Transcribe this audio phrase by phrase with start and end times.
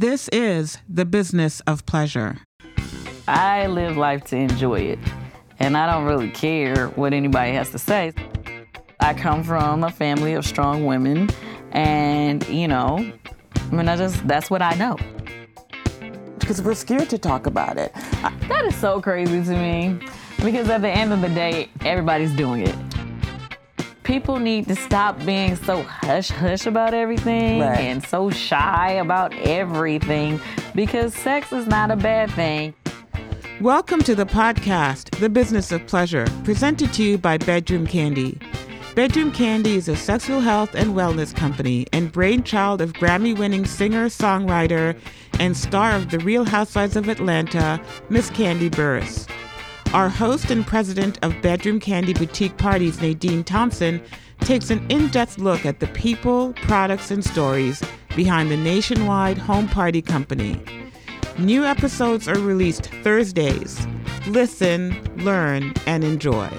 [0.00, 2.38] This is the business of pleasure.
[3.26, 4.98] I live life to enjoy it,
[5.58, 8.12] and I don't really care what anybody has to say.
[9.00, 11.28] I come from a family of strong women,
[11.72, 13.12] and you know,
[13.56, 14.96] I mean, I just that's what I know.
[16.38, 17.92] Because we're scared to talk about it.
[18.46, 19.98] That is so crazy to me,
[20.44, 22.87] because at the end of the day, everybody's doing it.
[24.08, 27.78] People need to stop being so hush hush about everything Right.
[27.78, 30.40] and so shy about everything
[30.74, 32.72] because sex is not a bad thing.
[33.60, 38.40] Welcome to the podcast, The Business of Pleasure, presented to you by Bedroom Kandi.
[38.94, 44.06] Bedroom Kandi is a sexual health and wellness company and brainchild of Grammy winning singer,
[44.06, 44.98] songwriter,
[45.38, 47.78] and star of The Real Housewives of Atlanta,
[48.08, 49.28] Miss Kandi Burruss.
[49.94, 54.02] Our host and president of Bedroom Kandi Boutique Parties, Nadine Thompson,
[54.40, 57.82] takes an in depth look at the people, products, and stories
[58.14, 60.60] behind the nationwide home party company.
[61.38, 63.86] New episodes are released Thursdays.
[64.26, 66.50] Listen, learn, and enjoy.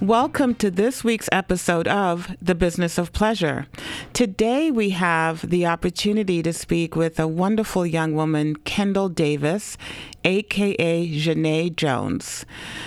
[0.00, 3.66] Welcome to this week's episode of The Business of Pleasure.
[4.12, 9.76] Today we have the opportunity to speak with a wonderful young woman, Kendall Davis,
[10.22, 12.46] aka Jenae' Jones.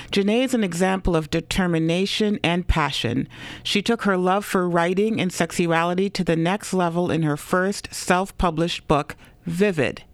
[0.10, 3.28] Jenae' is an example of determination and passion.
[3.62, 7.94] She took her love for writing and sexuality to the next level in her first
[7.94, 10.06] self published book, Vivid.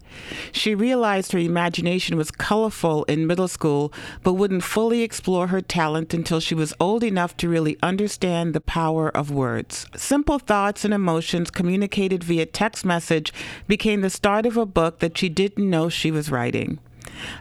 [0.51, 3.93] She realized her imagination was colorful in middle school,
[4.23, 8.61] but wouldn't fully explore her talent until she was old enough to really understand the
[8.61, 9.85] power of words.
[9.95, 13.33] Simple thoughts and emotions communicated via text message
[13.67, 16.79] became the start of a book that she didn't know she was writing.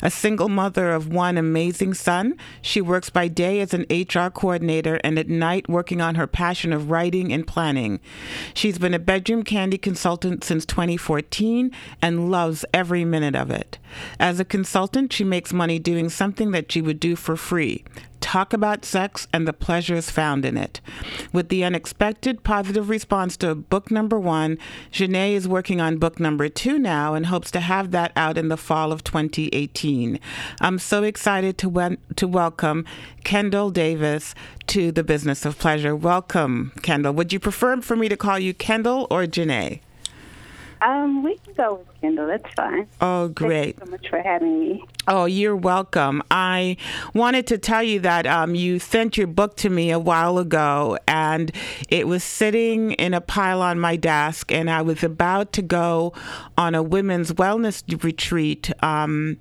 [0.03, 5.01] A single mother of one amazing son, she works by day as an HR coordinator
[5.03, 8.01] and at night working on her passion of writing and planning.
[8.55, 11.71] She's been a Bedroom Kandi consultant since 2014
[12.03, 13.79] and loves every minute of it.
[14.19, 17.85] As a consultant, she makes money doing something that she would do for free
[18.21, 20.81] talk about sex and the pleasures found in it.
[21.33, 24.59] With the unexpected positive response to book number one,
[24.93, 28.49] Jenae' is working on book number two now and hopes to have that out in
[28.49, 30.19] the fall of 2018.
[30.61, 32.85] I'm so excited to, wen- to welcome
[33.25, 34.35] Kendall Davis
[34.69, 35.95] to the Business of Pleasure.
[35.95, 37.13] Welcome, Kendall.
[37.15, 39.81] Would you prefer for me to call you Kendall or Jenae'?
[40.87, 42.29] Um, we can go with Kendall.
[42.29, 42.87] That's fine.
[43.01, 43.77] Oh, great.
[43.77, 44.85] Thank you so much for having me.
[45.09, 46.23] Oh, you're welcome.
[46.31, 46.77] I
[47.13, 50.97] wanted to tell you that um, you sent your book to me a while ago,
[51.09, 51.51] and
[51.89, 56.13] it was sitting in a pile on my desk, and I was about to go
[56.57, 59.39] on a women's wellness retreat um,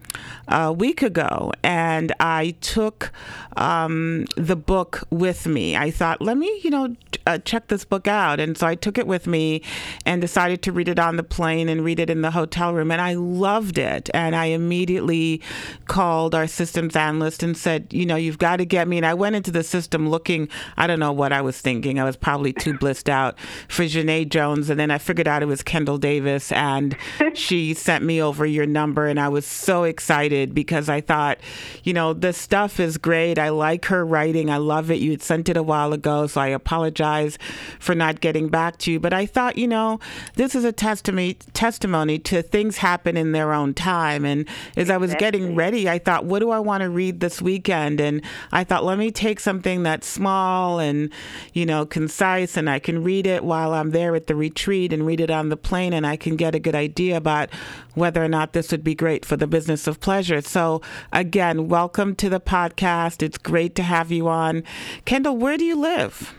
[0.48, 3.12] a week ago, and I took
[3.56, 5.76] um, the book with me.
[5.76, 6.96] I thought, let me, you know,
[7.28, 9.62] uh, check this book out, and so I took it with me
[10.08, 12.92] and decided to read it on the plane and read it in the hotel room,
[12.92, 15.42] and I loved it, and I immediately
[15.88, 18.98] called our systems analyst and said, you know, you've got to get me.
[18.98, 20.48] And I went into the system looking,
[20.78, 22.00] I don't know what I was thinking.
[22.00, 23.38] I was probably too blissed out
[23.68, 24.70] for Jenae' Jones.
[24.70, 26.52] And then I figured out it was Kendall Davis.
[26.52, 26.96] And
[27.34, 29.08] she sent me over your number.
[29.08, 31.40] And I was so excited because I thought,
[31.84, 33.38] you know, this stuff is great.
[33.38, 34.50] I like her writing.
[34.50, 35.00] I love it.
[35.00, 36.28] You had sent it a while ago.
[36.28, 37.38] So I apologize
[37.80, 39.00] for not getting back to you.
[39.00, 40.00] But I thought, you know,
[40.36, 40.72] this is a
[41.16, 44.26] testimony, testimony to things happen in their own time.
[44.26, 47.42] And as I was getting ready, I thought, what do I want to read this
[47.42, 48.02] weekend?
[48.02, 48.22] And
[48.52, 51.12] I thought, let me take something that's small and,
[51.54, 55.06] you know, concise, and I can read it while I'm there at the retreat and
[55.06, 57.50] read it on the plane, and I can get a good idea about
[57.94, 60.42] whether or not this would be great for the business of pleasure.
[60.42, 60.82] So,
[61.14, 63.24] again, welcome to the podcast.
[63.24, 64.64] It's great to have you on.
[65.06, 66.34] Kendall, where do you live?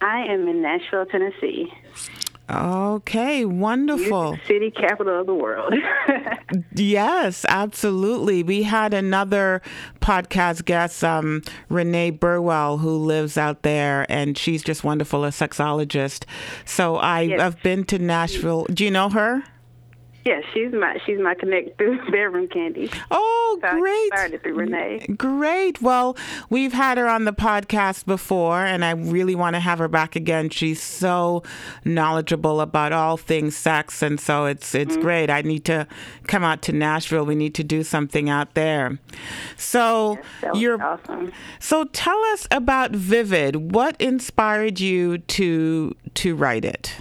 [0.00, 1.72] I am in Nashville, Tennessee,
[2.50, 4.36] Okay, wonderful.
[4.46, 5.74] city capital of the world.
[6.74, 8.42] Yes, absolutely.
[8.42, 9.62] We had another
[10.02, 16.24] podcast guest, um, Renee Burwell, who lives out there, and she's just wonderful, a sexologist.
[16.66, 17.40] So I, Yes.
[17.40, 18.66] I've been to Nashville.
[18.66, 19.42] Do you know her?
[20.24, 22.94] Yeah, she's my she's my connect through Bedroom Kandi.
[23.10, 24.06] Oh, So I great.
[24.06, 25.06] started through Renee.
[25.16, 25.82] Great.
[25.82, 26.16] Well,
[26.48, 30.14] we've had her on the podcast before, and I really want to have her back
[30.14, 30.48] again.
[30.50, 31.42] She's so
[31.84, 35.02] knowledgeable about all things sex, and so it's it's mm-hmm.
[35.02, 35.30] great.
[35.30, 35.86] I need to
[36.26, 37.24] come out to Nashville.
[37.24, 38.98] We need to do something out there.
[39.56, 41.32] So was you're awesome.
[41.58, 43.72] so tell us about Vivid.
[43.72, 46.94] What inspired you to to write it?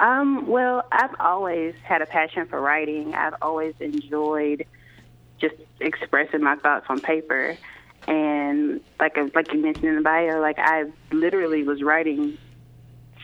[0.00, 3.14] Um, well, I've always had a passion for writing.
[3.14, 4.64] I've always enjoyed
[5.40, 7.58] just expressing my thoughts on paper.
[8.06, 12.38] And like like you mentioned in the bio, like I literally was writing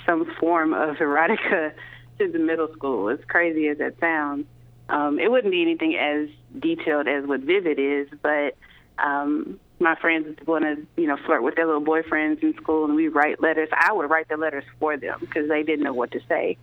[0.04, 1.72] some form of erotica
[2.18, 3.08] to the middle school.
[3.08, 4.46] As crazy as that sounds,
[4.88, 6.28] um, it wouldn't be anything as
[6.60, 8.56] detailed as what Vivid is, but
[8.98, 12.84] um, my friends would want to, you know, flirt with their little boyfriends in school,
[12.84, 13.68] and we write letters.
[13.72, 16.56] I would write the letters for them because they didn't know what to say.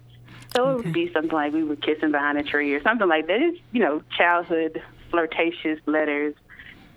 [0.56, 0.72] So okay.
[0.72, 3.42] it would be something like we were kissing behind a tree or something like that.
[3.42, 6.36] It's, you know, childhood flirtatious letters.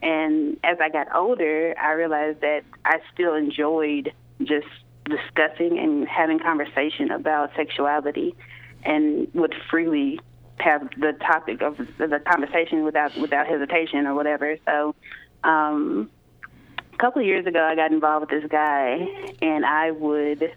[0.02, 4.12] And as I got older, I realized that I still enjoyed
[4.42, 4.66] just
[5.04, 8.34] discussing and having conversation about sexuality
[8.84, 10.20] and would freely
[10.58, 14.56] have the topic of the conversation without without hesitation or whatever.
[14.64, 14.94] So
[15.44, 16.10] um,
[16.92, 19.06] a couple of years ago, I got involved with this guy,
[19.42, 20.52] and I would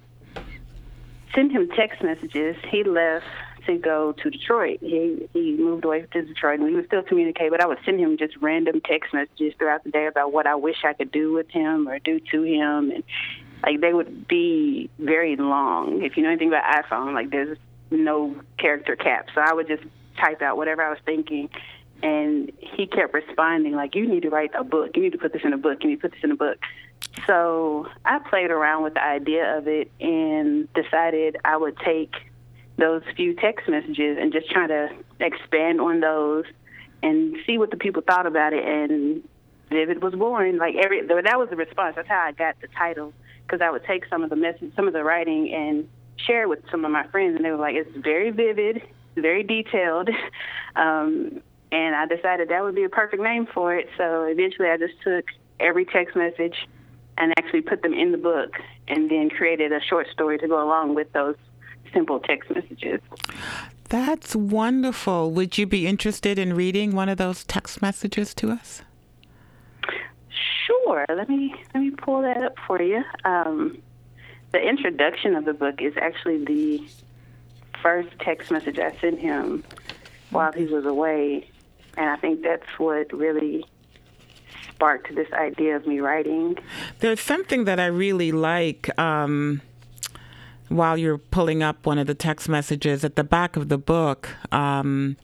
[1.33, 2.55] send him text messages.
[2.69, 3.25] He left
[3.65, 4.79] to go to Detroit.
[4.81, 7.51] He he moved away to Detroit, and we would still communicate.
[7.51, 10.55] But I would send him just random text messages throughout the day about what I
[10.55, 13.03] wish I could do with him or do to him, and
[13.63, 16.03] like they would be very long.
[16.03, 17.57] If you know anything about iPhone, like there's
[17.91, 19.83] no character cap, so I would just
[20.17, 21.49] type out whatever I was thinking,
[22.03, 24.95] and he kept responding like, "You need to write a book.
[24.95, 25.83] You need to put this in a book.
[25.83, 26.57] You need to put this in a book."
[27.25, 32.13] So I played around with the idea of it and decided I would take
[32.77, 34.89] those few text messages and just try to
[35.19, 36.45] expand on those
[37.01, 38.63] and see what the people thought about it.
[38.63, 39.23] And
[39.69, 40.57] Vivid was born.
[40.57, 41.95] Like every that was the response.
[41.95, 43.13] That's how I got the title
[43.45, 46.49] because I would take some of the message, some of the writing, and share it
[46.49, 48.81] with some of my friends, and they were like, "It's very vivid,
[49.15, 50.09] very detailed."
[50.75, 51.41] Um,
[51.71, 53.89] and I decided that would be a perfect name for it.
[53.97, 55.25] So eventually, I just took
[55.59, 56.67] every text message
[57.17, 58.53] and actually put them in the book,
[58.87, 61.35] and then created a short story to go along with those
[61.91, 63.01] simple text messages.
[63.89, 65.31] That's wonderful.
[65.31, 68.83] Would you be interested in reading one of those text messages to us?
[70.65, 71.05] Sure.
[71.09, 73.03] Let me let me pull that up for you.
[73.25, 73.77] Um,
[74.51, 76.87] the introduction of the book is actually the
[77.81, 79.63] first text message I sent him
[80.29, 81.49] while he was away,
[81.97, 83.65] and I think that's what really
[84.69, 86.57] sparked this idea of me writing.
[86.99, 88.97] There's something that I really like.
[88.99, 89.61] Um,
[90.69, 94.29] while you're pulling up one of the text messages at the back of the book,
[94.51, 95.15] um,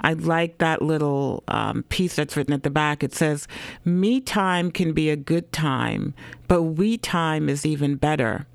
[0.00, 3.04] I like that little um, piece that's written at the back.
[3.04, 3.46] It says,
[3.84, 6.14] Me time can be a good time,
[6.48, 8.46] but we time is even better.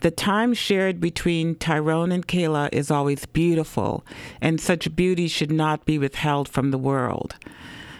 [0.00, 4.04] The time shared between Tyrone and Kayla is always beautiful,
[4.40, 7.36] and such beauty should not be withheld from the world.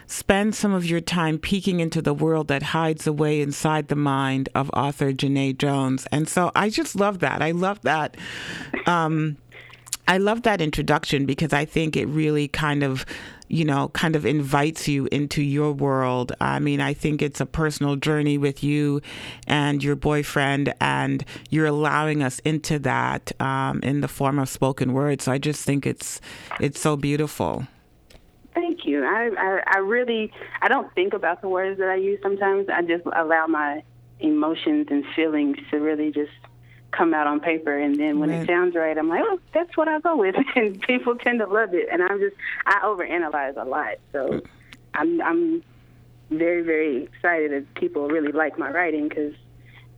[0.07, 4.49] Spend some of your time peeking into the world that hides away inside the mind
[4.53, 6.05] of author Jenae' Jones.
[6.11, 7.41] And so I just love that.
[7.41, 8.17] I love that.
[8.85, 9.37] Um,
[10.09, 13.05] I love that introduction because I think it really kind of
[13.51, 16.31] you know, kind of invites you into your world.
[16.39, 19.01] I mean, I think it's a personal journey with you
[19.45, 24.93] and your boyfriend, and you're allowing us into that um, in the form of spoken
[24.93, 25.21] word.
[25.21, 26.21] So I just think it's
[26.61, 27.67] it's so beautiful.
[28.53, 29.03] Thank you.
[29.03, 30.31] I, I, I really
[30.61, 32.69] I don't think about the words that I use sometimes.
[32.69, 33.83] I just allow my
[34.19, 36.31] emotions and feelings to really just
[36.91, 38.41] come out on paper and then when right.
[38.41, 41.47] it sounds right i'm like oh that's what i go with and people tend to
[41.47, 42.35] love it and i'm just
[42.65, 44.41] i overanalyze a lot so
[44.93, 45.63] i'm i'm
[46.29, 49.33] very very excited that people really like my writing because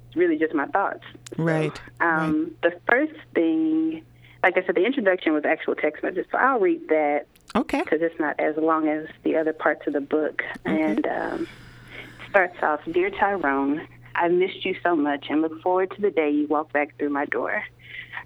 [0.08, 1.04] it's really just my thoughts
[1.38, 2.74] right so, um right.
[2.74, 4.04] the first thing
[4.44, 7.26] like i said the introduction was actual text messages so i'll read that
[7.56, 7.82] Okay.
[7.84, 10.42] Because it's not as long as the other parts of the book.
[10.66, 10.82] Okay.
[10.82, 11.48] And um,
[12.30, 16.30] starts off Dear Tyrone, I missed you so much and look forward to the day
[16.30, 17.64] you walk back through my door.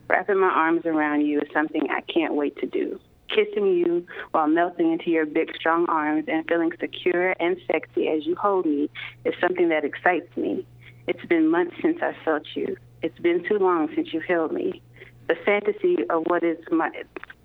[0.07, 2.99] Wrapping my arms around you is something I can't wait to do.
[3.29, 8.25] Kissing you while melting into your big, strong arms and feeling secure and sexy as
[8.25, 8.89] you hold me
[9.25, 10.65] is something that excites me.
[11.07, 12.77] It's been months since I felt you.
[13.01, 14.81] It's been too long since you've held me
[15.27, 16.89] the fantasy of what is my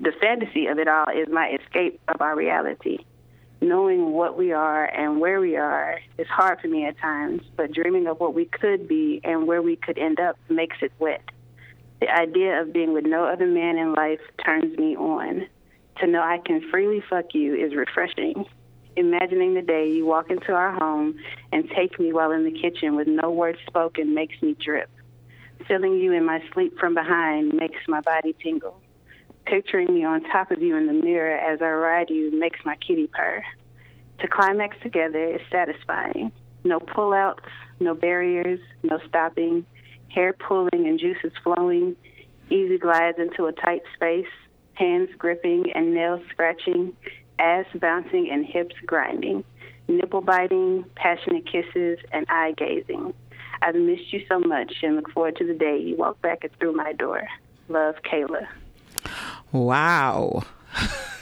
[0.00, 2.98] the fantasy of it all is my escape of our reality.
[3.62, 7.70] Knowing what we are and where we are is hard for me at times, but
[7.70, 11.22] dreaming of what we could be and where we could end up makes it wet.
[12.00, 15.46] The idea of being with no other man in life turns me on.
[16.00, 18.46] To know I can freely fuck you is refreshing.
[18.96, 21.14] Imagining the day you walk into our home
[21.52, 24.90] and take me while in the kitchen with no words spoken makes me drip.
[25.68, 28.81] Feeling you in my sleep from behind makes my body tingle.
[29.46, 32.76] Picturing me on top of you in the mirror as I ride you makes my
[32.76, 33.42] kitty purr.
[34.20, 36.32] To climax together is satisfying.
[36.64, 37.44] No pullouts,
[37.80, 39.66] no barriers, no stopping,
[40.08, 41.96] hair pulling and juices flowing,
[42.50, 44.26] easy glides into a tight space,
[44.74, 46.96] hands gripping and nails scratching,
[47.38, 49.44] ass bouncing and hips grinding,
[49.88, 53.12] nipple biting, passionate kisses, and eye gazing.
[53.60, 56.74] I've missed you so much and look forward to the day you walk back through
[56.74, 57.26] my door.
[57.68, 58.46] Love, Kayla.
[59.52, 60.42] Wow.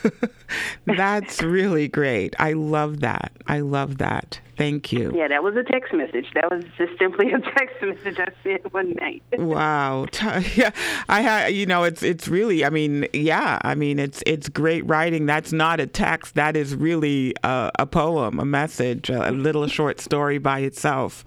[0.87, 2.35] That's really great.
[2.39, 3.33] I love that.
[3.47, 4.41] I love that.
[4.57, 5.13] Thank you.
[5.15, 6.27] Yeah, that was a text message.
[6.35, 9.23] That was just simply a text message I sent one night.
[9.39, 10.07] wow.
[10.55, 10.71] Yeah,
[11.09, 11.55] I had.
[11.55, 12.65] You know, it's it's really.
[12.65, 13.59] I mean, yeah.
[13.63, 15.27] I mean, it's it's great writing.
[15.27, 16.35] That's not a text.
[16.35, 21.25] That is really a, a poem, a message, a, a little short story by itself.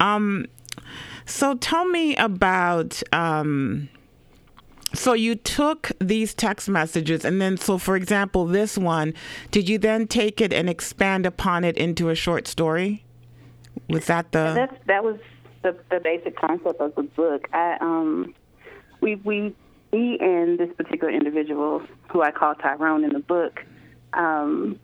[0.00, 0.46] Um.
[1.26, 3.02] So tell me about.
[3.12, 3.88] Um,
[4.94, 9.14] so you took these text messages and then so for example this one
[9.50, 13.04] did you then take it and expand upon it into a short story
[13.88, 15.18] was that the That's, that was
[15.62, 18.34] the, the basic concept of the book i um
[19.00, 19.54] we we
[19.92, 23.64] me and this particular individual who i call tyrone in the book
[24.14, 24.78] um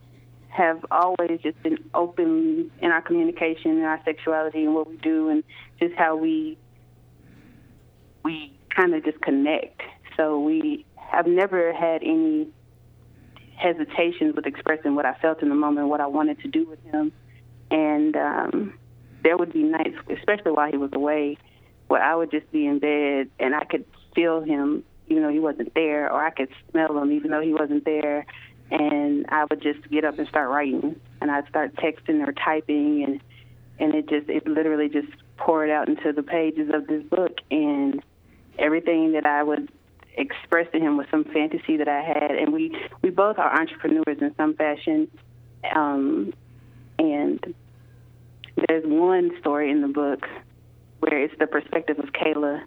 [0.48, 5.28] have always just been open in our communication and our sexuality and what we do
[5.28, 5.42] and
[5.80, 6.56] just how we
[8.24, 9.80] we kind of just connect.
[10.16, 12.48] So we have never had any
[13.56, 16.82] hesitations with expressing what I felt in the moment, what I wanted to do with
[16.84, 17.12] him.
[17.70, 18.78] And um,
[19.22, 21.38] there would be nights, especially while he was away,
[21.88, 25.38] where I would just be in bed and I could feel him even though he
[25.38, 28.26] wasn't there, or I could smell him even though he wasn't there.
[28.70, 33.04] And I would just get up and start writing, and I'd start texting or typing,
[33.04, 33.20] and
[33.78, 38.02] and it just it literally just poured out into the pages of this book, and
[38.58, 39.70] everything that I would
[40.16, 44.18] express to him was some fantasy that I had, and we we both are entrepreneurs
[44.20, 45.08] in some fashion,
[45.74, 46.32] um,
[46.98, 47.54] and
[48.68, 50.26] there's one story in the book
[51.00, 52.62] where it's the perspective of Kayla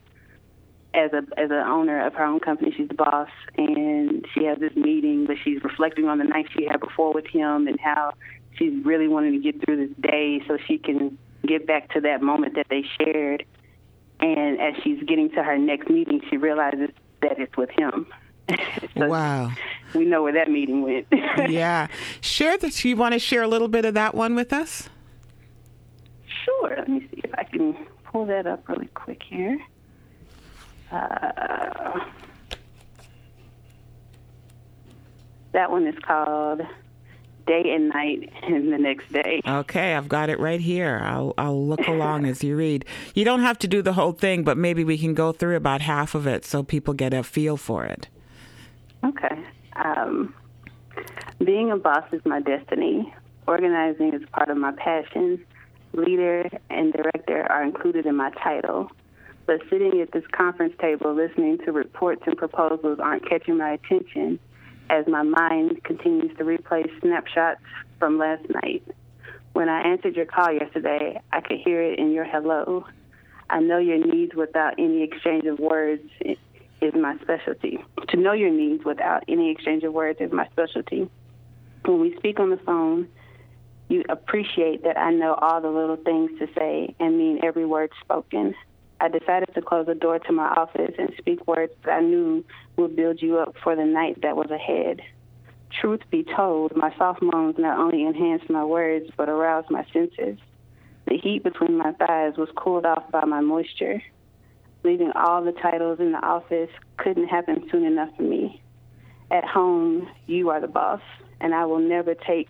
[0.93, 2.73] as a as an owner of her own company.
[2.75, 6.65] She's the boss, and she has this meeting, but she's reflecting on the night she
[6.65, 8.13] had before with him and how
[8.57, 12.21] she's really wanting to get through this day so she can get back to that
[12.21, 13.45] moment that they shared.
[14.19, 16.89] And as she's getting to her next meeting, she realizes
[17.21, 18.07] that it's with him.
[18.97, 19.51] so wow
[19.93, 21.05] we know where that meeting went.
[21.49, 21.87] yeah
[22.21, 24.87] share that you want to share a little bit of that one with us
[26.47, 26.75] Sure.
[26.77, 27.73] Let me see if I can
[28.05, 29.59] pull that up really quick here.
[30.91, 31.99] Uh,
[35.51, 36.61] that one is called
[37.47, 39.41] Day and Night and the Next Day.
[39.47, 41.01] Okay, I've got it right here.
[41.03, 42.85] I'll I'll look along as you read.
[43.15, 45.81] You don't have to do the whole thing, but maybe we can go through about
[45.81, 48.07] half of it so people get a feel for it.
[49.03, 49.43] Okay.
[49.75, 50.33] Um,
[51.43, 53.13] being a boss is my destiny.
[53.47, 55.43] Organizing is part of my passion.
[55.93, 58.91] Leader and director are included in my title.
[59.45, 64.39] But sitting at this conference table listening to reports and proposals aren't catching my attention
[64.89, 67.61] as my mind continues to replay snapshots
[67.99, 68.83] from last night.
[69.53, 72.85] When I answered your call yesterday, I could hear it in your hello.
[73.49, 77.83] I know your needs without any exchange of words is my specialty.
[78.09, 81.09] To know your needs without any exchange of words is my specialty.
[81.85, 83.07] When we speak on the phone,
[83.89, 87.91] you appreciate that I know all the little things to say and mean every word
[88.01, 88.53] spoken.
[88.99, 92.43] I decided to close the door to my office and speak words that I knew
[92.77, 95.01] would build you up for the night that was ahead.
[95.81, 100.37] Truth be told, my soft moans not only enhanced my words but aroused my senses.
[101.05, 104.01] The heat between my thighs was cooled off by my moisture.
[104.83, 108.61] Leaving all the titles in the office couldn't happen soon enough for me.
[109.29, 111.01] At home, you are the boss,
[111.41, 112.49] and I will never take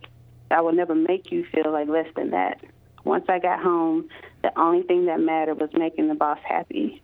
[0.50, 2.62] I will never make you feel like less than that.
[3.04, 4.08] Once I got home,
[4.48, 7.02] the only thing that mattered was making the boss happy.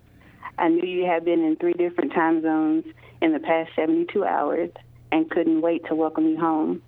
[0.57, 2.85] I knew you had been in three different time zones
[3.21, 4.69] in the past 72 hours
[5.11, 6.81] and couldn't wait to welcome you home.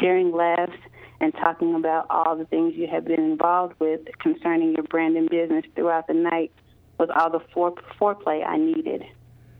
[0.00, 0.78] Sharing laughs
[1.20, 5.30] and talking about all the things you had been involved with concerning your brand and
[5.30, 6.50] business throughout the night
[6.98, 9.04] was all the fore- foreplay I needed.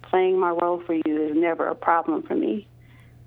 [0.03, 2.67] Playing my role for you is never a problem for me.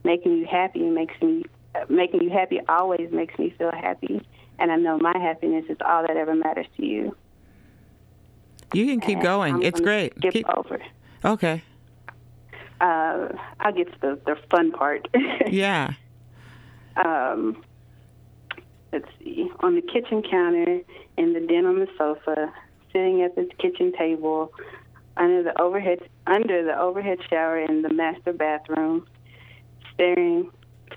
[0.04, 1.44] Making you happy makes me
[1.88, 4.22] making you happy always makes me feel happy,
[4.60, 7.16] and I know my happiness is all that ever matters to you.
[8.74, 9.56] You can keep And going.
[9.56, 10.14] I'm it's great.
[10.18, 10.80] Skip Keep, over.
[11.26, 11.64] okay.
[12.80, 15.08] Uh, I'll get to the, the fun part.
[15.48, 15.94] Yeah.
[16.96, 17.64] um,
[18.94, 19.50] let's see.
[19.62, 20.82] On the kitchen counter,
[21.18, 22.54] in the den on the sofa,
[22.94, 24.54] sitting at the kitchen table,
[25.18, 29.06] under the overhead under the overhead shower in the master bathroom,
[29.94, 30.50] staring,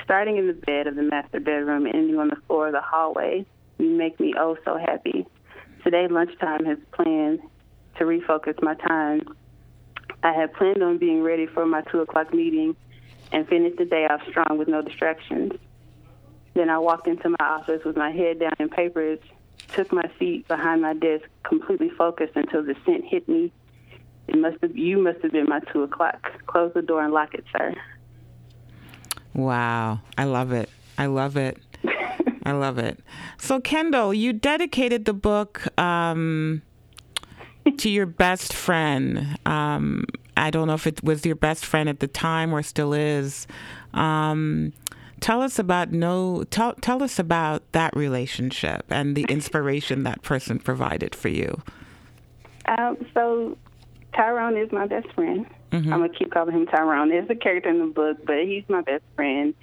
[0.05, 3.45] starting in the bed of the master bedroom, ending on the floor of the hallway.
[3.83, 5.27] You make me oh so happy.
[5.83, 7.41] Today lunchtime has planned
[7.99, 9.23] to refocus my time.
[10.23, 12.77] I had planned on being ready for my two o'clock meeting
[13.33, 15.55] and finish the day off strong with no distractions.
[16.55, 19.19] Then I walked into my office with my head down in papers,
[19.75, 23.51] took my seat behind my desk, completely focused until the scent hit me.
[24.29, 26.31] it must have you must have been my two o'clock.
[26.47, 27.75] Close the door and lock it, sir.
[29.35, 30.71] Wow, I love it.
[30.97, 31.59] I love it.
[32.45, 33.01] I love it.
[33.39, 36.63] So, Kendall, you dedicated the book um,
[37.79, 39.39] to your best friend.
[39.47, 40.05] Um,
[40.37, 43.47] I don't know if it was your best friend at the time or still is.
[43.95, 44.73] Um,
[45.21, 46.45] tell us about no.
[46.45, 51.63] Tell tell us about that relationship and the inspiration that person provided for you.
[52.67, 53.57] Um, so
[54.15, 55.47] Tyrone is my best friend.
[55.71, 55.93] Mm-hmm.
[55.93, 57.09] I'm gonna keep calling him Tyrone.
[57.09, 59.55] There's a character in the book, but he's my best friend,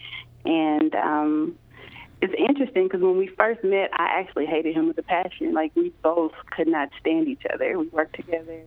[0.46, 1.58] and um,
[2.22, 5.54] it's interesting because when we first met, I actually hated him with a passion.
[5.54, 7.78] Like we both could not stand each other.
[7.78, 8.66] We worked together.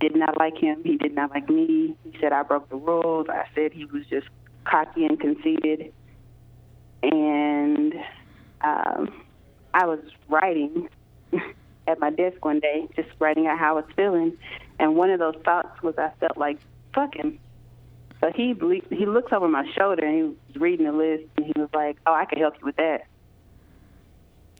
[0.00, 0.82] Did not like him.
[0.82, 1.96] He did not like me.
[2.04, 3.28] He said I broke the rules.
[3.28, 4.26] I said he was just
[4.64, 5.92] cocky and conceited.
[7.02, 7.94] And
[8.62, 9.22] um,
[9.72, 10.88] I was writing
[11.86, 14.36] at my desk one day, just writing out how I was feeling.
[14.80, 16.58] And one of those thoughts was I felt like
[16.92, 17.38] fuck him.
[18.24, 18.54] So he
[18.88, 21.98] he looks over my shoulder and he was reading the list and he was like,
[22.06, 23.02] "Oh, I can help you with that."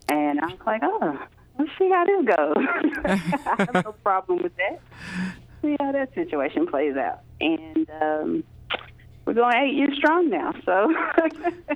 [0.07, 1.19] And I was like, "Oh,
[1.59, 2.57] let's see how this goes.
[3.07, 4.81] I have no problem with that.
[5.63, 8.45] See how that situation plays out." And um,
[9.25, 10.95] we're going eight years strong now, so.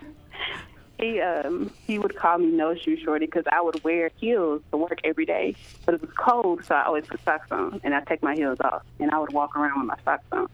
[0.98, 4.76] he um he would call me no shoe shorty because I would wear heels to
[4.76, 5.54] work every day,
[5.86, 8.58] but it was cold, so I always put socks on and I take my heels
[8.60, 10.48] off and I would walk around with my socks on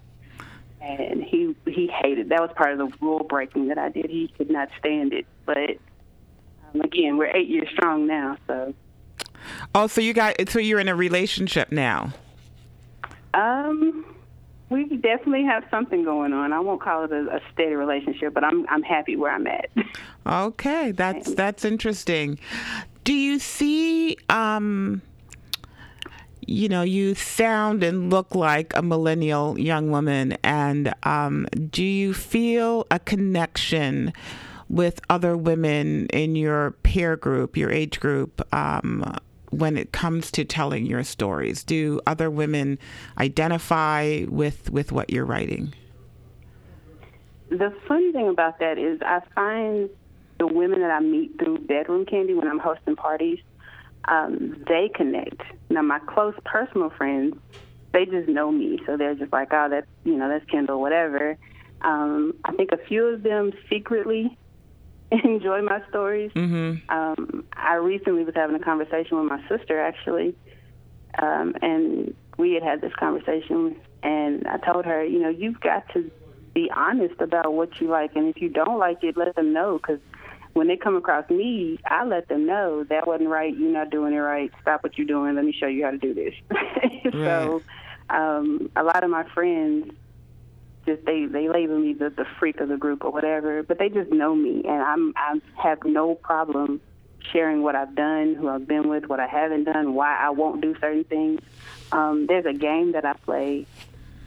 [0.85, 4.11] and he he hated that was part of the rule breaking that I did.
[4.11, 5.27] He could not stand it.
[5.47, 5.79] But
[6.73, 8.75] um, again, we're eight years strong now, so.
[9.75, 12.13] Oh, so you got so you're in a relationship now.
[13.35, 14.05] Um,
[14.71, 16.53] we definitely have something going on.
[16.53, 19.71] I won't call it a, a steady relationship, but I'm I'm happy where I'm at.
[20.27, 22.39] Okay, that's that's interesting.
[23.05, 25.03] Do you see um
[26.47, 30.37] you know, you sound and look like a millennial young woman.
[30.43, 34.13] And um, do you feel a connection
[34.69, 39.17] with other women in your peer group, your age group, um,
[39.51, 41.65] when it comes to telling your stories?
[41.65, 42.79] Do other women
[43.19, 45.75] identify with, with what you're writing?
[47.51, 49.91] The funny thing about that is, I find
[50.39, 53.39] the women that I meet through Bedroom Kandi when I'm hosting parties
[54.09, 55.41] um, they connect.
[55.71, 57.37] Now, my close personal friends,
[57.93, 61.37] they just know me, so they're just like, oh, that's you know, that's Kendall, whatever.
[61.83, 64.37] Um, I think a few of them secretly
[65.11, 66.33] enjoy my stories.
[66.33, 66.91] Mm-hmm.
[66.91, 70.35] Um, I recently was having a conversation with my sister, actually,
[71.21, 75.89] um, and we had had this conversation, and I told her, you know, you've got
[75.95, 76.11] to
[76.55, 79.79] be honest about what you like, and if you don't like it, let them know,
[79.79, 80.01] because
[80.55, 83.55] when they come across me, I let them know that wasn't right.
[83.57, 84.51] You're not doing it right.
[84.63, 85.35] Stop what you're doing.
[85.35, 86.35] Let me show you how to do this.
[87.13, 87.63] so,
[88.09, 89.93] um, a lot of my friends
[90.87, 93.89] just they they label me the the freak of the group or whatever, but they
[93.89, 96.81] just know me, and I'm I have no problem
[97.33, 100.61] sharing what I've done, who I've been with, what I haven't done, why I won't
[100.61, 101.41] do certain things.
[101.91, 103.67] Um, there's a game that I play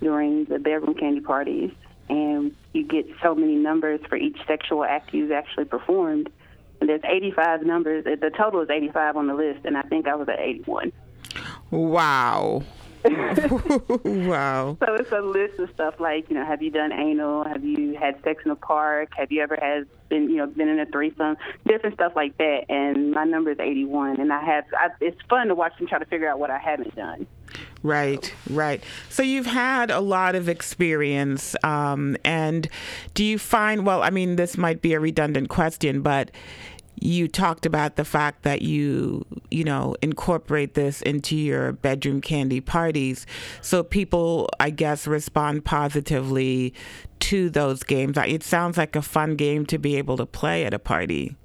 [0.01, 1.71] during the Bedroom Kandi parties
[2.09, 6.29] and you get so many numbers for each sexual act you've actually performed.
[6.79, 8.03] And there's 85 numbers.
[8.03, 10.91] The total is 85 on the list, and I think I was at 81.
[11.71, 12.63] Wow.
[13.03, 14.77] wow.
[14.85, 17.43] So it's a list of stuff like, you know, have you done anal?
[17.43, 19.09] Have you had sex in a park?
[19.17, 21.37] Have you ever had been, you know, been in a threesome?
[21.65, 22.65] Different stuff like that.
[22.69, 24.19] And my number is 81.
[24.19, 26.57] And I have, I, it's fun to watch them try to figure out what I
[26.59, 27.27] haven't done.
[27.83, 28.83] Right, right.
[29.09, 31.55] So you've had a lot of experience.
[31.63, 32.67] Um, and
[33.13, 36.31] do you find, well, I mean, this might be a redundant question, but
[36.99, 42.63] you talked about the fact that you you know incorporate this into your Bedroom Kandi
[42.63, 43.25] parties
[43.61, 46.73] so people i guess respond positively
[47.19, 50.73] to those games it sounds like a fun game to be able to play at
[50.73, 51.35] a party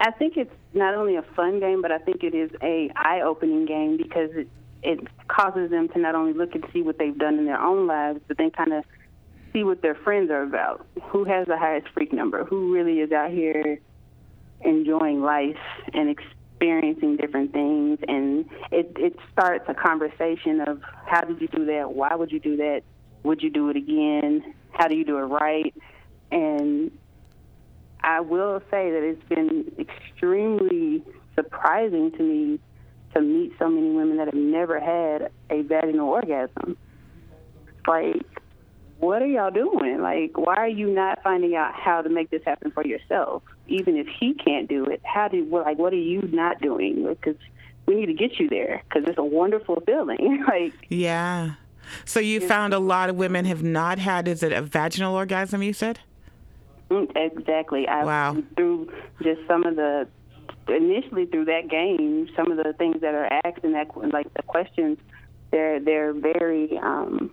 [0.00, 3.66] i think it's not only a fun game but i think it is a eye-opening
[3.66, 4.48] game because it
[4.82, 7.86] it causes them to not only look and see what they've done in their own
[7.86, 8.84] lives but then kind of
[9.52, 10.86] see what their friends are about.
[11.10, 12.44] Who has the highest freak number?
[12.44, 13.80] Who really is out here
[14.62, 15.56] enjoying life
[15.92, 17.98] and experiencing different things?
[18.06, 21.92] And it it starts a conversation of how did you do that?
[21.92, 22.82] Why would you do that?
[23.22, 24.54] Would you do it again?
[24.72, 25.74] How do you do it right?
[26.30, 26.90] And
[28.02, 31.02] I will say that it's been extremely
[31.34, 32.60] surprising to me
[33.14, 36.76] to meet so many women that have never had a vaginal orgasm.
[37.86, 38.24] Like
[39.00, 40.02] what are y'all doing?
[40.02, 43.42] Like, why are you not finding out how to make this happen for yourself?
[43.66, 47.06] Even if he can't do it, how do like what are you not doing?
[47.08, 47.36] Because
[47.86, 50.44] we need to get you there because it's a wonderful feeling.
[50.48, 51.54] like yeah.
[52.04, 55.62] So you found a lot of women have not had is it a vaginal orgasm?
[55.62, 55.98] You said.
[56.90, 57.88] Mm, exactly.
[57.88, 58.42] I, Wow.
[58.56, 58.92] Through
[59.22, 60.08] just some of the
[60.70, 64.42] initially through that game, some of the things that are asked in that like the
[64.42, 64.98] questions,
[65.50, 67.30] they're they're very um,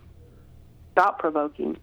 [0.94, 1.76] thought provoking.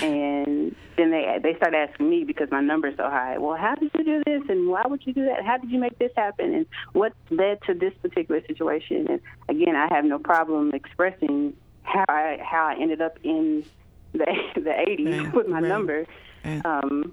[0.00, 3.38] And then they they start asking me because my number's so high.
[3.38, 4.42] Well, how did you do this?
[4.48, 5.44] And why would you do that?
[5.44, 6.54] How did you make this happen?
[6.54, 9.08] And what led to this particular situation?
[9.08, 13.64] And again, I have no problem expressing how I how I ended up in
[14.12, 14.18] the
[14.54, 15.68] the 80s Right, with my right.
[15.68, 16.06] number.
[16.44, 16.60] Yeah.
[16.64, 17.12] Um,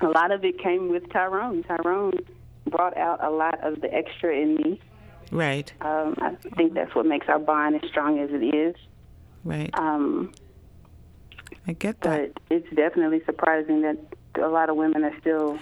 [0.00, 1.62] a lot of it came with Tyrone.
[1.62, 2.18] Tyrone
[2.66, 4.80] brought out a lot of the extra in me.
[5.30, 5.72] Right.
[5.80, 8.76] Um, I think that's what makes our bond as strong as it is.
[9.44, 9.70] Right.
[9.74, 10.32] Um,
[11.66, 12.34] I get that.
[12.34, 13.98] but it's definitely surprising that
[14.42, 15.58] a lot of women are still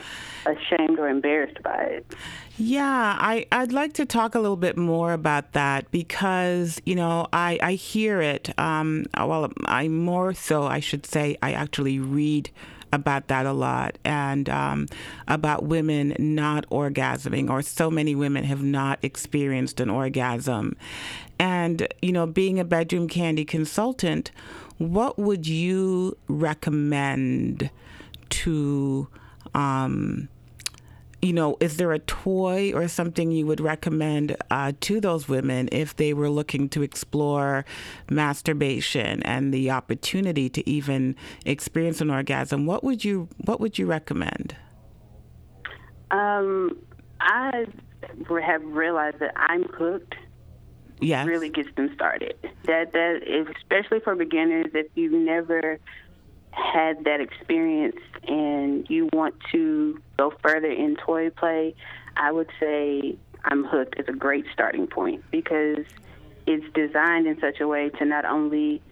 [0.47, 2.15] ashamed or embarrassed by it.
[2.59, 7.27] Yeah, I, I'd like to talk a little bit more about that because, you know,
[7.33, 8.57] I, I hear it.
[8.59, 12.51] Um, well, I more so, I should say, I actually read
[12.93, 14.87] about that a lot and um,
[15.27, 20.77] about women not orgasming, or so many women have not experienced an orgasm.
[21.39, 24.31] And, you know, being a Bedroom Kandi consultant,
[24.79, 27.71] what would you recommend
[28.31, 29.09] to,
[29.55, 30.29] um,
[31.23, 35.69] you know, is there a toy or something you would recommend uh, to those women
[35.71, 37.65] if they were looking to explore
[38.11, 41.15] masturbation and the opportunity to even
[41.47, 42.67] experience an orgasm?
[42.67, 44.57] What would you What would you recommend?
[46.11, 46.77] Um,
[47.21, 47.67] I
[48.45, 50.17] have realized that I'm hooked
[51.01, 51.27] Yes.
[51.27, 52.35] really gets them started.
[52.67, 53.23] That that
[53.57, 55.79] especially for beginners if you've never
[56.53, 57.97] had that experience
[58.29, 61.75] and you want to go further in toy play,
[62.17, 65.85] I would say I'm hooked is a great starting point because
[66.47, 68.83] it's designed in such a way to not only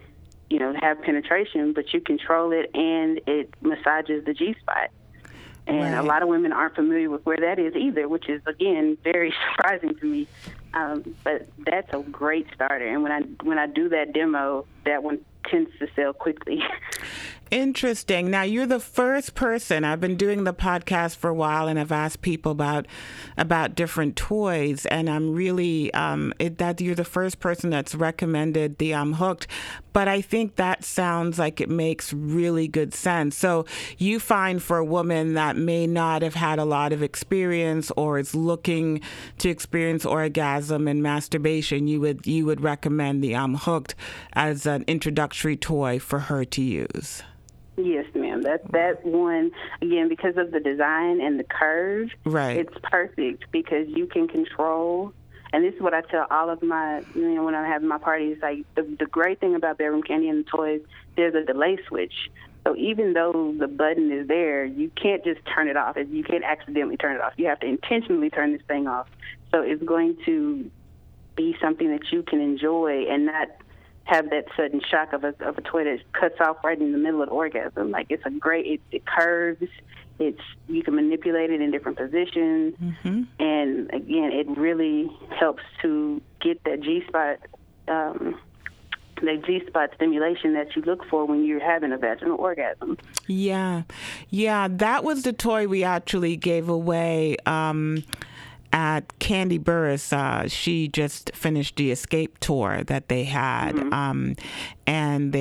[0.49, 4.89] you know have penetration, but you control it and it massages the G spot.
[5.67, 8.97] And a lot of women aren't familiar with where that is either, which is again
[9.03, 10.27] very surprising to me.
[10.73, 12.87] Um, but that's a great starter.
[12.87, 16.63] And when I when I do that demo, that one tends to sell quickly.
[17.51, 18.31] Interesting.
[18.31, 19.83] Now you're the first person.
[19.83, 22.85] I've been doing the podcast for a while, and I've asked people about
[23.37, 28.77] about different toys, and I'm really um, it, that you're the first person that's recommended
[28.77, 29.47] the I'm hooked.
[29.91, 33.37] But I think that sounds like it makes really good sense.
[33.37, 33.65] So
[33.97, 38.17] you find for a woman that may not have had a lot of experience or
[38.17, 39.01] is looking
[39.39, 43.93] to experience orgasm and masturbation, you would you would recommend the I'm hooked
[44.31, 47.23] as an introductory toy for her to use.
[47.83, 48.43] Yes, ma'am.
[48.43, 52.09] That that one again because of the design and the curve.
[52.25, 52.57] Right.
[52.57, 55.13] It's perfect because you can control.
[55.53, 57.97] And this is what I tell all of my, you know, when I'm having my
[57.97, 58.37] parties.
[58.41, 60.81] Like the the great thing about Bedroom Kandi and the toys,
[61.15, 62.13] there's a delay switch.
[62.65, 65.97] So even though the button is there, you can't just turn it off.
[65.97, 67.33] You can't accidentally turn it off.
[67.35, 69.07] You have to intentionally turn this thing off.
[69.51, 70.69] So it's going to
[71.35, 73.49] be something that you can enjoy and not
[74.11, 76.97] have that sudden shock of a of a toy that cuts off right in the
[76.97, 77.91] middle of the orgasm.
[77.91, 78.65] Like it's a great.
[78.65, 79.63] It, it curves.
[80.19, 82.75] It's you can manipulate it in different positions,
[83.39, 87.39] and again, it really helps to get that G spot.
[87.87, 88.39] Um,
[89.21, 92.97] the G spot stimulation that you look for when you're having a vaginal orgasm.
[93.27, 93.83] Yeah,
[94.29, 98.03] yeah, that was the toy we actually gave away um,
[98.73, 100.13] at Kandi Burruss.
[100.13, 104.35] Uh, she just finished the Xscape tour that they had, um,
[104.87, 105.33] and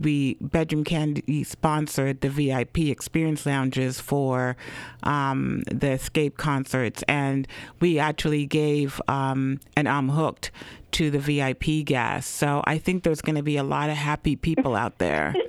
[0.00, 4.56] we Bedroom Kandi sponsored the VIP experience lounges for
[5.02, 7.46] um, the Xscape concerts, and
[7.80, 10.50] we actually gave um, an I'm hooked
[10.92, 12.32] to the VIP guests.
[12.32, 15.34] So I think there's going to be a lot of happy people out there.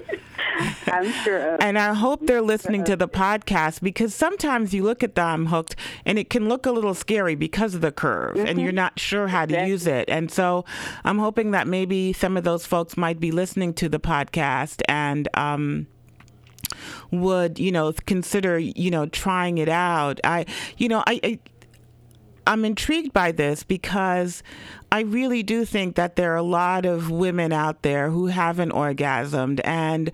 [0.87, 1.55] I'm sure.
[1.55, 5.21] Of, And I hope they're listening to the podcast because sometimes you look at the
[5.21, 8.71] I'm hooked and it can look a little scary because of the curve and you're
[8.71, 10.09] not sure how to use it.
[10.09, 10.65] And so
[11.03, 15.27] I'm hoping that maybe some of those folks might be listening to the podcast and,
[15.33, 15.87] um,
[17.11, 20.45] would you know consider you know trying it out i
[20.77, 21.39] you know i, I
[22.47, 24.43] I'm intrigued by this because
[24.91, 28.71] I really do think that there are a lot of women out there who haven't
[28.71, 29.61] orgasmed.
[29.63, 30.11] And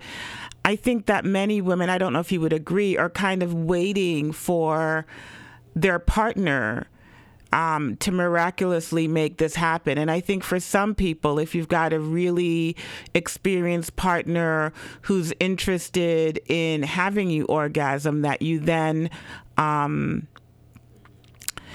[0.64, 3.52] I think that many women, I don't know if you would agree, are kind of
[3.52, 5.06] waiting for
[5.74, 6.86] their partner
[7.52, 9.98] um, to miraculously make this happen.
[9.98, 12.76] And I think for some people, if you've got a really
[13.14, 19.10] experienced partner who's interested in having you orgasm, that you then.
[19.58, 20.26] Um,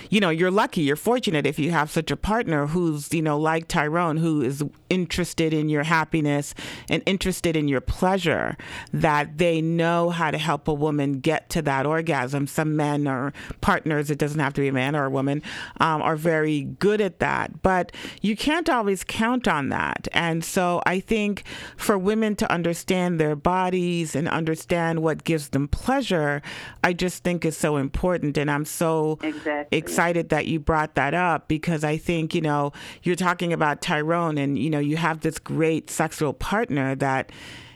[0.10, 3.38] you know, you're lucky, you're fortunate if you have such a partner who's, you know,
[3.38, 6.54] like Tyrone, who is interested in your happiness
[6.90, 8.56] and interested in your pleasure,
[8.94, 12.48] that they know how to help a woman get to that orgasm.
[12.48, 15.44] Some men or partners, it doesn't have to be a man or a woman,
[15.80, 17.62] um, are very good at that.
[17.62, 17.92] But
[18.22, 20.08] you can't always count on that.
[20.14, 21.44] And so I think
[21.76, 26.42] for women to understand their bodies and understand what gives them pleasure,
[26.84, 28.38] I just think is so important.
[28.38, 29.78] And I'm so Exactly.
[29.78, 32.72] excited that you brought that up because I think, you know,
[33.04, 37.32] you're talking about Tyrone and, you know, you have this great sexual partner that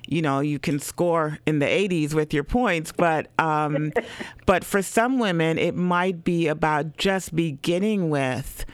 [0.08, 3.94] you know you can score in the 80s with your points but um
[4.48, 8.66] but for some women it might be about just beginning with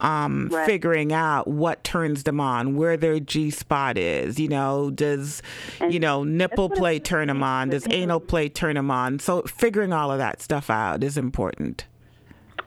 [0.00, 0.66] um, Right.
[0.66, 4.38] figuring out what turns them on, where their G spot is.
[4.38, 5.40] You know, does
[5.88, 7.70] you know nipple play turn them on?
[7.70, 9.18] Does anal play turn them on?
[9.20, 11.86] So figuring all of that stuff out is important.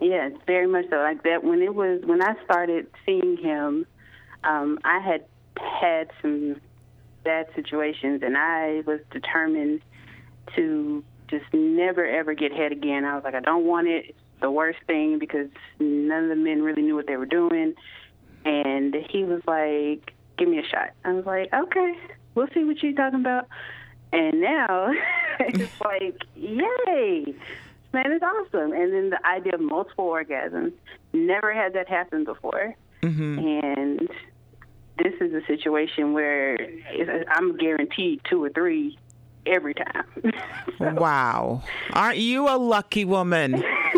[0.01, 0.97] Yeah, very much so.
[0.97, 3.85] Like that when it was when I started seeing him,
[4.43, 5.25] um, I had
[5.57, 6.61] had some
[7.23, 9.81] bad situations, and I was determined
[10.55, 13.03] to just never ever get head again.
[13.03, 14.05] I was like, I don't want it.
[14.09, 17.73] It's the worst thing because none of the men really knew what they were doing,
[18.45, 21.93] and he was like, "Give me a shot." I was like, "Okay,
[22.35, 23.47] we'll see what you're talking about."
[24.11, 24.91] And now
[25.39, 27.35] it's like, yay!
[27.91, 28.71] Man, it's awesome.
[28.71, 30.73] And then the idea of multiple orgasms,
[31.13, 32.75] never had that happen before.
[33.01, 33.39] Mm-hmm.
[33.39, 34.09] And
[34.97, 36.57] this is a situation where
[37.29, 38.97] I'm guaranteed two or three
[39.45, 40.05] every time.
[40.79, 43.53] Wow, aren't you a lucky woman?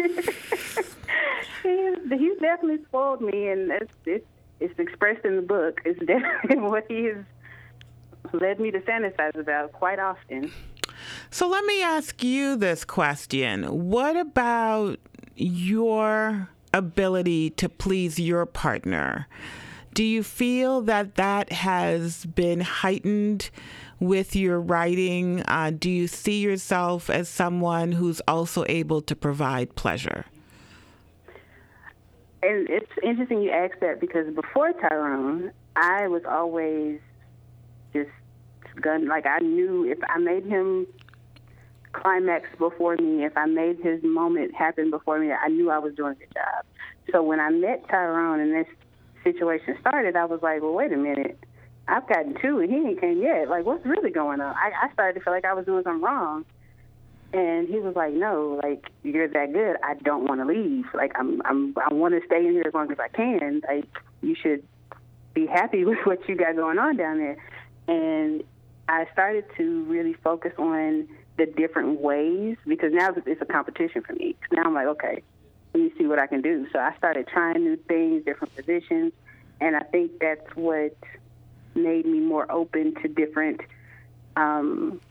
[1.63, 4.25] he's, he's definitely spoiled me, and it's, it's,
[4.59, 5.79] it's expressed in the book.
[5.85, 7.17] It's definitely what he has
[8.33, 10.51] led me to fantasize about quite often.
[11.33, 13.63] So let me ask you this question.
[13.89, 14.99] What about
[15.37, 19.27] your ability to please your partner?
[19.93, 23.49] Do you feel that that has been heightened
[24.01, 25.41] with your writing?
[25.47, 30.25] Uh, do you see yourself as someone who's also able to provide pleasure?
[32.43, 36.99] And it's interesting you ask that because before Tyrone, I was always
[37.93, 38.09] just
[38.81, 40.87] gun like I knew if I made him
[41.93, 45.93] climax before me, if I made his moment happen before me, I knew I was
[45.95, 46.65] doing a good job.
[47.11, 48.67] So when I met Tyrone and this
[49.23, 51.37] situation started, I was like, well, wait a minute.
[51.87, 53.49] I've gotten two and he ain't came yet.
[53.49, 54.55] Like, what's really going on?
[54.55, 56.45] I, I started to feel like I was doing something wrong.
[57.33, 59.77] And he was like, "No, like you're that good.
[59.81, 60.83] I don't want to leave.
[60.93, 63.61] Like I'm, I'm, I want to stay in here as long as I can.
[63.65, 63.85] Like
[64.21, 64.63] you should
[65.33, 67.37] be happy with what you got going on down there."
[67.87, 68.43] And
[68.89, 71.07] I started to really focus on
[71.41, 74.35] the different ways because now it's a competition for me.
[74.51, 75.23] Now I'm like, okay,
[75.73, 76.67] let me see what I can do.
[76.71, 79.13] So I started trying new things, different positions,
[79.59, 80.95] and I think that's what
[81.73, 83.61] made me more open to different
[84.35, 85.01] um,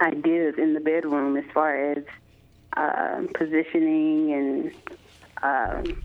[0.00, 2.04] ideas in the bedroom as far as
[2.76, 4.72] uh, positioning and
[5.42, 6.02] um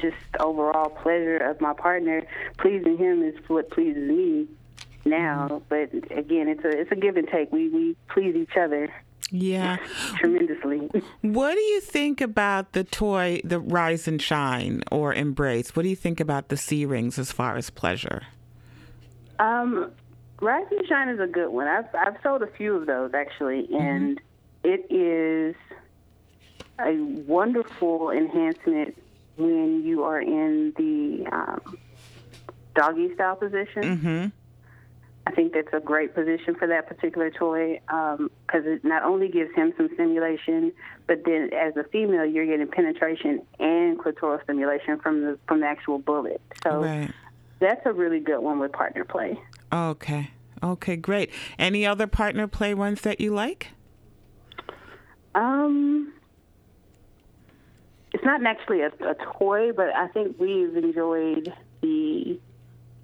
[0.00, 2.22] just overall pleasure of my partner.
[2.58, 4.48] Pleasing him is what pleases me
[5.04, 7.52] now, but again, it's a it's a give and take.
[7.52, 8.92] We we please each other
[9.30, 9.76] Yeah.
[10.18, 10.90] tremendously.
[11.22, 15.74] What do you think about the toy, the Rise and Shine or Embrace?
[15.74, 18.22] What do you think about the C rings as far as pleasure?
[19.38, 19.90] Um,
[20.40, 21.66] Rise and Shine is a good one.
[21.66, 24.20] I've I've sold a few of those actually, and
[24.64, 25.56] it is
[26.78, 26.94] a
[27.26, 28.96] wonderful enhancement
[29.36, 31.78] when you are in the um,
[32.74, 34.32] doggy style position.
[35.26, 39.54] I think that's a great position for that particular toy because it not only gives
[39.54, 40.72] him some stimulation,
[41.06, 45.66] but then as a female, you're getting penetration and clitoral stimulation from the from the
[45.66, 46.40] actual bullet.
[46.64, 47.10] So Right.
[47.60, 49.38] that's a really good one with partner play.
[49.72, 50.30] Okay.
[50.62, 51.30] Okay, great.
[51.58, 53.68] Any other partner play ones that you like?
[55.34, 56.12] Um,
[58.12, 62.38] it's not actually a, a toy, but I think we've enjoyed the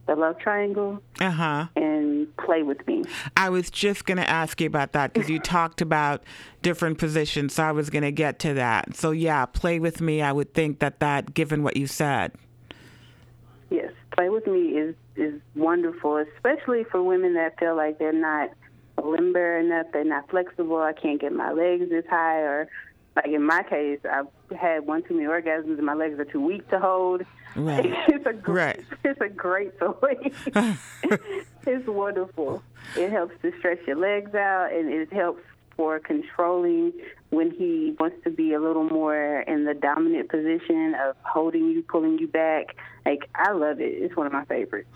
[0.09, 1.67] the love triangle Uh huh.
[1.77, 3.05] and play with me.
[3.37, 6.25] I was just going to ask you about that because you talked about
[6.63, 8.97] different positions, so I was going to get to that.
[8.97, 10.21] So, yeah, play with me.
[10.23, 12.33] I would think that that, given what you said.
[13.71, 18.51] Yes, play with me is is wonderful, especially for women that feel like they're not
[19.03, 20.79] limber enough, they're not flexible.
[20.79, 22.69] I can't get my legs this high, or
[23.25, 24.27] like in my case, I've
[24.59, 27.23] had one too many orgasms and my legs are too weak to hold.
[27.57, 27.93] Right.
[28.09, 28.85] It's a great, Right.
[29.05, 30.17] it's a great toy.
[31.67, 32.63] it's wonderful.
[32.97, 35.43] It helps to stretch your legs out, and it helps
[35.77, 36.93] for controlling
[37.31, 41.83] when he wants to be a little more in the dominant position of holding you,
[41.83, 42.77] pulling you back.
[43.07, 43.93] Like I love it.
[44.03, 44.89] It's one of my favorites.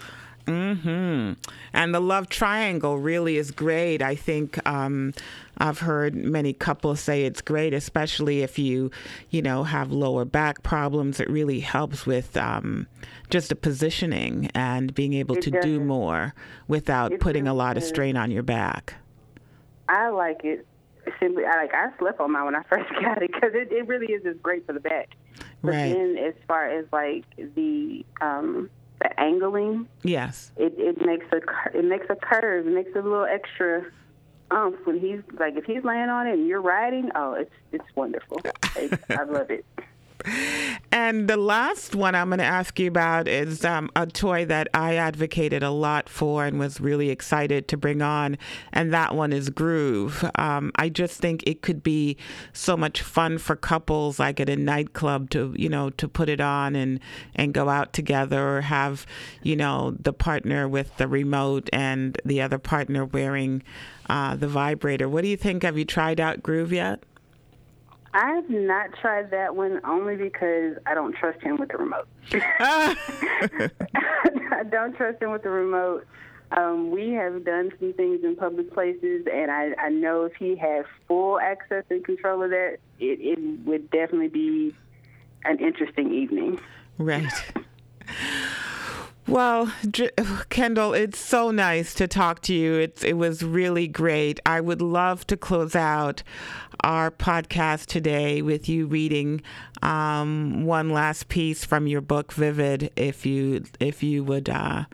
[0.46, 1.32] Hmm.
[1.72, 4.02] And the love triangle really is great.
[4.02, 5.14] I think um,
[5.58, 8.90] I've heard many couples say it's great, especially if you,
[9.30, 11.20] you know, have lower back problems.
[11.20, 12.86] It really helps with um,
[13.30, 16.34] just the positioning and being able It to do more
[16.68, 18.94] without It putting a lot of strain on your back.
[19.88, 20.66] I like it
[21.20, 21.44] simply.
[21.44, 21.74] I like.
[21.74, 24.42] I slept on mine when I first got it because it, it really is just
[24.42, 25.10] great for the back.
[25.62, 25.92] But Right.
[25.94, 28.68] then, as far as like the um,
[29.02, 30.52] the angling, Yes.
[30.56, 31.40] it, it makes a
[31.76, 32.66] it makes a curve.
[32.66, 33.84] It makes a little extra
[34.50, 37.10] umph when he's like if he's laying on it and you're riding.
[37.14, 38.40] Oh, it's it's wonderful.
[38.76, 39.64] Like, I love it.
[40.92, 44.68] And the last one I'm going to ask you about is um, a toy that
[44.74, 48.36] I advocated a lot for and was really excited to bring on,
[48.74, 50.22] and that one is Groove.
[50.34, 52.18] Um, I just think it could be
[52.52, 56.42] so much fun for couples, like at a nightclub, to you know to put it
[56.42, 57.00] on and
[57.34, 59.06] and go out together, or have
[59.42, 63.62] you know the partner with the remote and the other partner wearing
[64.10, 65.08] uh, the vibrator.
[65.08, 65.62] What do you think?
[65.62, 67.02] Have you tried out Groove yet?
[68.14, 72.06] I have not tried that one only because I don't trust him with the remote.
[72.32, 72.96] I
[74.70, 76.06] don't trust him with the remote.
[76.54, 80.54] Um, we have done some things in public places, and I, I know if he
[80.54, 84.74] had full access and control of that, it, it would definitely be
[85.44, 86.60] an interesting evening.
[86.98, 87.32] Right.
[89.28, 89.72] Well,
[90.50, 92.74] Kendall, it's so nice to talk to you.
[92.74, 94.40] It's it was really great.
[94.44, 96.24] I would love to close out
[96.82, 99.42] our podcast today with you reading
[99.82, 102.90] um, one last piece from your book, Vivid.
[102.96, 104.84] If you if you would uh,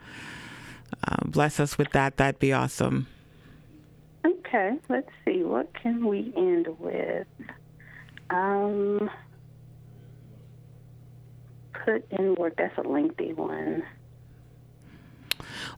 [1.05, 3.07] uh, bless us with that, that'd be awesome.
[4.24, 5.42] Okay, let's see.
[5.42, 7.27] What can we end with?
[8.31, 9.11] Um,
[11.85, 12.55] put in work.
[12.57, 13.83] That's a lengthy one.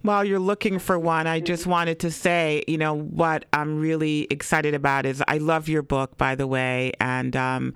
[0.03, 4.27] While you're looking for one, I just wanted to say, you know, what I'm really
[4.31, 7.75] excited about is I love your book, by the way, and um,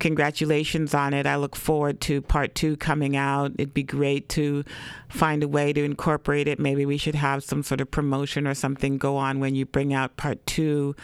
[0.00, 1.26] congratulations on it.
[1.26, 3.52] I look forward to part two coming out.
[3.58, 4.64] It'd be great to
[5.08, 6.58] find a way to incorporate it.
[6.58, 9.92] Maybe we should have some sort of promotion or something go on when you bring
[9.92, 10.96] out part two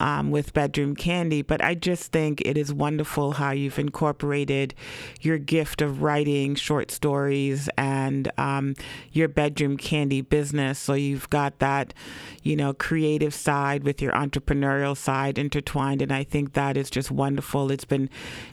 [0.00, 1.46] um, with Bedroom Kandi.
[1.46, 4.74] But I just think it is wonderful how you've incorporated
[5.20, 8.74] your gift of writing short stories and um,
[9.12, 10.78] your Bedroom Kandi business.
[10.78, 11.92] So you've got that,
[12.42, 16.00] you know, creative side with your entrepreneurial side intertwined.
[16.02, 17.70] And I think that is just wonderful.
[17.70, 18.08] It's been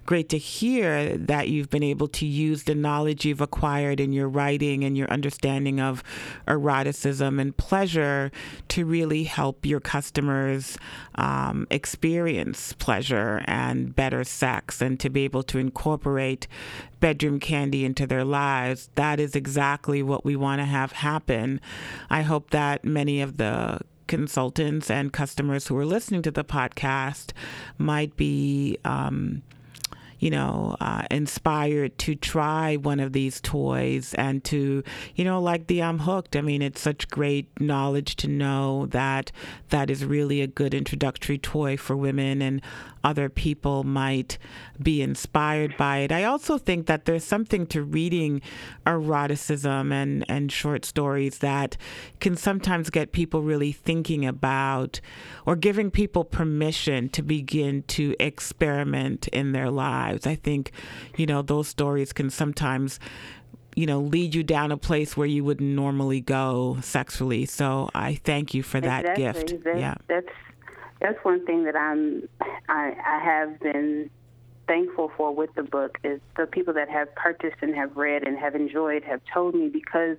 [0.06, 4.28] great to hear that you've been able to use the knowledge you've acquired in your
[4.28, 6.04] writing and your understanding of
[6.48, 8.32] eroticism and pleasure
[8.68, 10.78] to really help your customers
[11.16, 16.48] um, experience pleasure and better sex and to be able to incorporate
[17.00, 18.90] Bedroom Kandi into their lives.
[18.96, 21.60] That is exactly what we want to have happen.
[22.10, 27.32] I hope that many of the consultants and customers who are listening to the podcast
[27.78, 28.78] might be.
[28.86, 29.42] Um,
[30.22, 34.84] you know, uh, inspired to try one of these toys and to,
[35.16, 36.36] you know, like the I'm hooked.
[36.36, 39.32] I mean, it's such great knowledge to know that
[39.70, 42.62] that is really a good introductory toy for women and
[43.04, 44.38] other people might
[44.82, 46.12] be inspired by it.
[46.12, 48.42] I also think that there's something to reading
[48.86, 51.78] eroticism and, and short stories that
[52.20, 55.02] can sometimes get people really thinking about
[55.46, 60.28] or giving people permission to begin to experiment in their lives.
[60.28, 60.72] I think,
[61.18, 63.00] you know, those stories can sometimes
[63.76, 68.16] you know lead you down a place where you wouldn't normally go sexually so i
[68.16, 69.24] thank you for that exactly.
[69.24, 70.28] gift That's, yeah that's
[71.02, 72.28] that's one thing that I'm
[72.70, 74.10] I, I have been
[74.68, 78.38] thankful for with the book is the people that have purchased and have read and
[78.38, 80.18] have enjoyed have told me because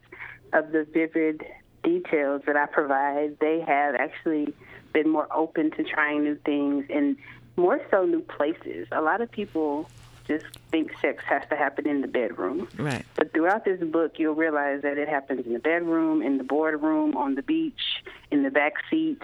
[0.53, 1.43] of the vivid
[1.83, 4.53] details that I provide, they have actually
[4.93, 7.17] been more open to trying new things and
[7.57, 8.89] more so new places.
[8.93, 9.89] A lot of people
[10.27, 12.69] just think sex has to happen in the bedroom.
[12.79, 16.45] right But throughout this book, you'll realize that it happens in the bedroom, in the
[16.45, 19.23] boardroom, on the beach, in the back seat,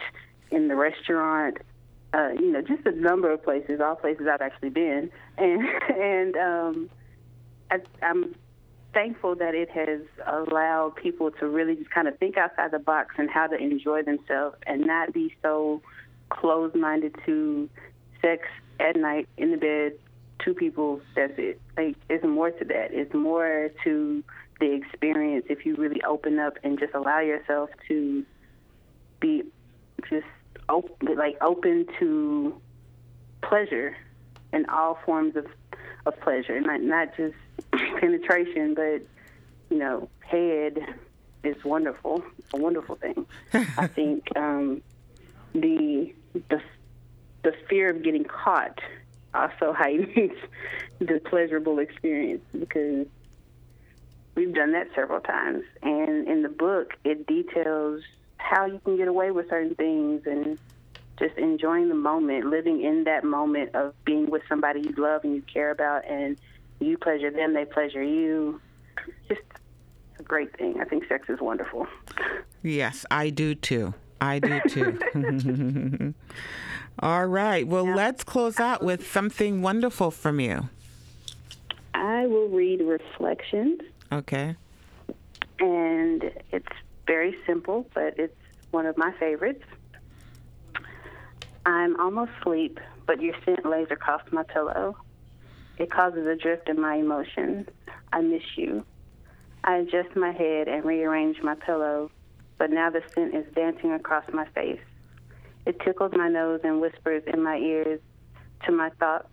[0.51, 1.59] in the restaurant.
[2.15, 5.63] Uh, you know, just a number of places, all places I've actually been, and
[5.95, 6.91] and um,
[7.71, 8.35] I, I'm
[8.95, 13.15] thankful that it has allowed people to really just kind of think outside the box
[13.19, 15.83] and how to enjoy themselves and not be so
[16.31, 17.69] closed-minded to
[18.23, 18.43] sex
[18.81, 19.93] at night in the bed
[20.45, 24.23] two people that's it like it's more to that it's more to
[24.61, 28.25] the experience if you really open up and just allow yourself to
[29.21, 29.43] be
[30.09, 30.27] just
[30.69, 32.61] op- like open to
[33.43, 33.97] pleasure
[34.53, 35.47] and all forms of
[36.07, 37.35] of pleasure, not not just
[38.01, 39.03] penetration, but
[39.71, 40.79] you know, head
[41.45, 43.27] is wonderful, a wonderful thing.
[43.53, 44.83] I think um,
[45.53, 46.13] the
[46.49, 46.61] the
[47.43, 48.81] the fear of getting caught
[49.35, 50.33] also heightens
[50.99, 53.07] the pleasurable experience because
[54.35, 55.65] we've done that several times.
[55.83, 58.03] And in the book, it details
[58.39, 60.59] how you can get away with certain things and
[61.19, 65.35] just enjoying the moment, living in that moment of being with somebody you love and
[65.35, 66.39] you care about, and
[66.81, 68.61] you pleasure them, they pleasure you.
[69.29, 69.41] Just
[70.19, 70.81] a great thing.
[70.81, 71.87] I think sex is wonderful.
[72.63, 73.95] Yes, I do too.
[74.21, 76.15] I do too.
[77.01, 77.67] All right.
[77.67, 77.95] Well, yeah.
[77.95, 80.69] let's close out with something wonderful from you.
[81.95, 83.81] I will read Reflections.
[84.13, 84.57] Okay.
[85.61, 86.67] And it's
[87.09, 88.37] very simple, but it's
[88.71, 89.65] one of my favorites.
[91.67, 94.97] I'm almost asleep, but your scent lays across my pillow.
[95.79, 97.67] It causes a drift in my emotions.
[98.13, 98.85] I miss you.
[99.65, 102.11] I adjust my head and rearrange my pillow,
[102.59, 104.81] but now the scent is dancing across my face.
[105.67, 108.01] It tickles my nose and whispers in my ears
[108.67, 109.29] to my thoughts.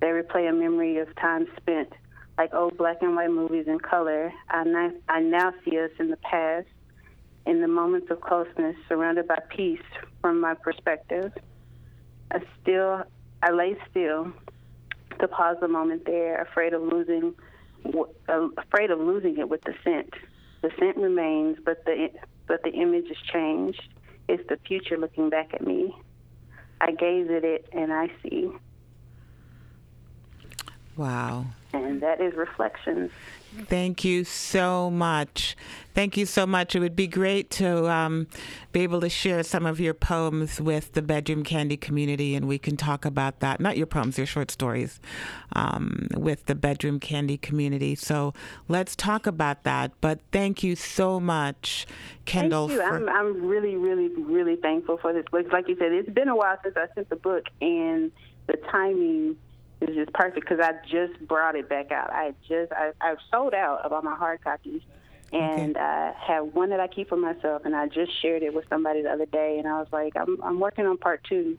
[0.00, 1.92] They replay a memory of time spent,
[2.36, 4.32] like old black and white movies in color.
[4.50, 6.68] I now, I now see us in the past,
[7.46, 9.80] in the moments of closeness, surrounded by peace
[10.20, 11.32] from my perspective.
[12.30, 13.04] I still,
[13.42, 14.32] I lay still
[15.20, 17.34] to pause a moment there, afraid of losing,
[18.28, 20.12] uh, afraid of losing it with the scent.
[20.62, 22.08] The scent remains, but the
[22.46, 23.82] but the image has changed.
[24.28, 25.94] It's the future looking back at me.
[26.80, 28.50] I gaze at it and I see.
[30.96, 31.46] Wow.
[31.72, 33.10] And that is reflections.
[33.68, 35.56] Thank you so much.
[35.94, 36.76] Thank you so much.
[36.76, 38.26] It would be great to um,
[38.72, 42.58] be able to share some of your poems with the Bedroom Kandi community, and we
[42.58, 43.58] can talk about that.
[43.58, 45.00] Not your poems, your short stories,
[45.54, 47.94] um, with the Bedroom Kandi community.
[47.94, 48.34] So
[48.68, 49.92] let's talk about that.
[50.02, 51.86] But thank you so much,
[52.26, 52.68] Kendall.
[52.68, 52.86] Thank you.
[52.86, 55.50] For- I'm, I'm really, really, really thankful for this book.
[55.50, 58.12] Like you said, it's been a while since I sent the book, and
[58.48, 59.36] the timing
[59.80, 62.10] is just perfect because I just brought it back out.
[62.10, 64.82] I just I, I've sold out of all my hard copies,
[65.32, 66.18] and I okay.
[66.18, 67.62] uh, have one that I keep for myself.
[67.64, 70.40] And I just shared it with somebody the other day, and I was like, I'm
[70.42, 71.58] I'm working on part two.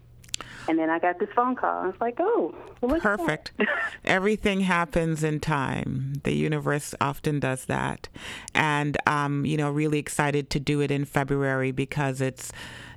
[0.69, 1.83] And then I got this phone call.
[1.83, 3.53] I was like, oh, well, perfect.
[4.05, 6.15] Everything happens in time.
[6.23, 8.09] The universe often does that.
[8.53, 12.51] And, um, you know, really excited to do it in February because it's